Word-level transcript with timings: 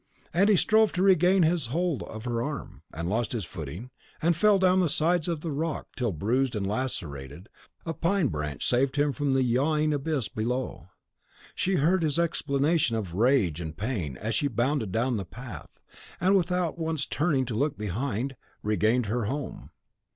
As 0.33 0.49
he 0.49 0.55
strove 0.55 0.91
to 0.93 1.03
regain 1.03 1.43
his 1.43 1.67
hold 1.67 2.01
of 2.01 2.25
her 2.25 2.41
arm, 2.41 2.81
he 2.97 3.03
lost 3.03 3.33
his 3.33 3.45
footing, 3.45 3.91
and 4.19 4.35
fell 4.35 4.57
down 4.57 4.79
the 4.79 4.89
sides 4.89 5.27
of 5.27 5.41
the 5.41 5.51
rock 5.51 5.89
till, 5.95 6.11
bruised 6.11 6.55
and 6.55 6.65
lacerated, 6.65 7.49
a 7.85 7.93
pine 7.93 8.29
branch 8.29 8.65
saved 8.67 8.95
him 8.95 9.11
from 9.11 9.33
the 9.33 9.43
yawning 9.43 9.93
abyss 9.93 10.27
below. 10.27 10.87
She 11.53 11.75
heard 11.75 12.01
his 12.01 12.17
exclamation 12.17 12.95
of 12.95 13.13
rage 13.13 13.61
and 13.61 13.77
pain 13.77 14.17
as 14.17 14.33
she 14.33 14.47
bounded 14.47 14.91
down 14.91 15.17
the 15.17 15.23
path, 15.23 15.79
and, 16.19 16.35
without 16.35 16.79
once 16.79 17.05
turning 17.05 17.45
to 17.45 17.53
look 17.53 17.77
behind, 17.77 18.35
regained 18.63 19.05
her 19.05 19.25
home. 19.25 19.69